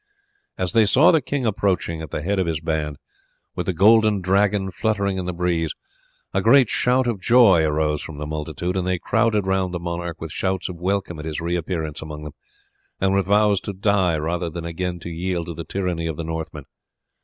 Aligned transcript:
As 0.57 0.71
they 0.71 0.87
saw 0.87 1.11
the 1.11 1.21
king 1.21 1.45
approaching 1.45 2.01
at 2.01 2.09
the 2.09 2.23
head 2.23 2.39
of 2.39 2.47
his 2.47 2.59
band, 2.59 2.97
with 3.55 3.67
the 3.67 3.73
Golden 3.73 4.19
Dragon 4.19 4.71
fluttering 4.71 5.19
in 5.19 5.25
the 5.25 5.31
breeze, 5.31 5.75
a 6.33 6.41
great 6.41 6.71
shout 6.71 7.05
of 7.05 7.21
joy 7.21 7.63
arose 7.65 8.01
from 8.01 8.17
the 8.17 8.25
multitude, 8.25 8.75
and 8.75 8.87
they 8.87 8.97
crowded 8.97 9.45
round 9.45 9.75
the 9.75 9.79
monarch 9.79 10.19
with 10.19 10.31
shouts 10.31 10.67
of 10.69 10.77
welcome 10.77 11.19
at 11.19 11.25
his 11.25 11.39
reappearance 11.39 12.01
among 12.01 12.23
them, 12.23 12.33
and 12.99 13.13
with 13.13 13.27
vows 13.27 13.61
to 13.61 13.73
die 13.73 14.17
rather 14.17 14.49
than 14.49 14.65
again 14.65 14.97
to 15.01 15.09
yield 15.11 15.45
to 15.45 15.53
the 15.53 15.63
tyranny 15.63 16.07
of 16.07 16.17
the 16.17 16.23
Northmen. 16.23 16.63